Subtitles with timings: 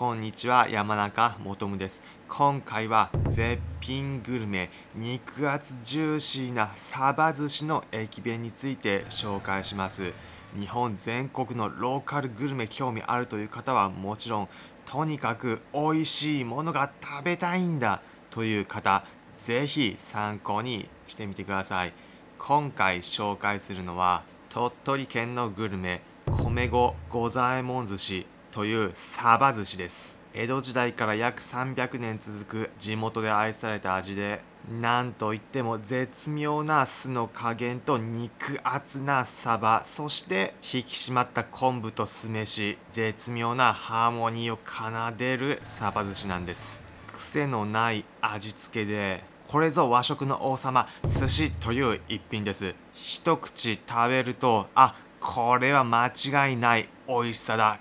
[0.00, 2.02] こんにちは山中もとむです。
[2.26, 10.14] 今回は絶品グルメ肉厚ジューシーなサバ寿司の駅弁について紹介します。
[10.58, 14.48] 日本全国のローカルグルメ興味あるという方はもちろん
[14.86, 19.04] とにかく美味しいものが食べたいんだという方
[19.36, 21.92] ぜひ参考にしてみてください。
[22.38, 28.26] 今回紹介するのは鳥取県のグルメ米子五左衛門寿司。
[28.50, 30.18] というサバ寿司です。
[30.32, 34.40] 江戸時代から約300年続く地元で愛された味で
[34.80, 46.84] なんといっても絶妙な酢の加減と肉厚なサバそして引き締まった昆布と酢飯絶妙なハーモニーを奏でるサバ寿司なんです。
[47.16, 52.74] 癖のない味付けでこれぞ和食の王様寿司という一品です。
[52.94, 57.80] 一口食べるとあこれは間違いない美味しさだ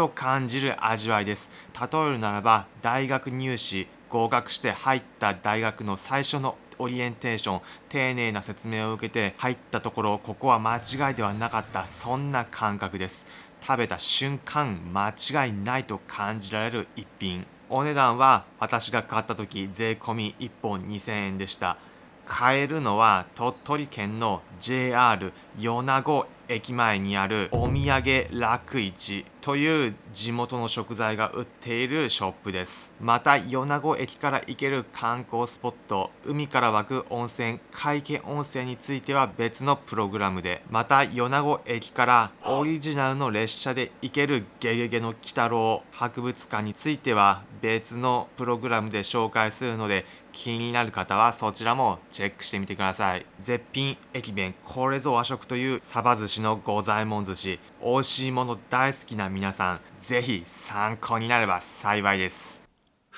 [0.00, 1.50] と感じる味わいです。
[1.78, 13.26] 例えるならば大学入試合格して入った大学の最初のオリエンテーション丁寧な説明を受けて入ったところここは間違いではなかったそんな感覚です。
[13.60, 17.46] 食べた瞬間間違いないと感じられる一品。
[17.68, 21.76] お値段は私が買った時税込1本2000円でした。
[22.24, 32.92] 買えるのは鳥取県の JR 米子駅前にあるお土産楽市という地元の食材が売っているショップです。
[33.00, 53.24] また米子駅から行ける観光スポット海から湧く温泉海家温泉については別のプログラムでまた米子駅からオリジナルの列車で行けるゲゲゲの鬼太郎博物館については別のプログラムで紹介するので気になる方はそちらもチェックしてみてください。
[53.38, 62.59] 絶品駅弁これぞ和食というサバ寿司の五左衛門寿司美味しいもの大好きな皆さん是非参考になれば幸いです。